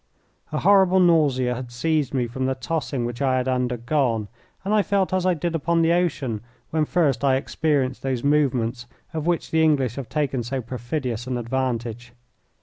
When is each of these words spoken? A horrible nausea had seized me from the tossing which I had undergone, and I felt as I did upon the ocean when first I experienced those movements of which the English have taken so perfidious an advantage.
A 0.51 0.57
horrible 0.57 0.99
nausea 0.99 1.53
had 1.53 1.71
seized 1.71 2.11
me 2.11 2.25
from 2.25 2.47
the 2.47 2.55
tossing 2.55 3.05
which 3.05 3.21
I 3.21 3.37
had 3.37 3.47
undergone, 3.47 4.29
and 4.65 4.73
I 4.73 4.81
felt 4.81 5.13
as 5.13 5.27
I 5.27 5.35
did 5.35 5.53
upon 5.53 5.83
the 5.83 5.93
ocean 5.93 6.41
when 6.71 6.85
first 6.85 7.23
I 7.23 7.35
experienced 7.35 8.01
those 8.01 8.23
movements 8.23 8.87
of 9.13 9.27
which 9.27 9.51
the 9.51 9.61
English 9.61 9.97
have 9.97 10.09
taken 10.09 10.41
so 10.41 10.59
perfidious 10.59 11.27
an 11.27 11.37
advantage. 11.37 12.13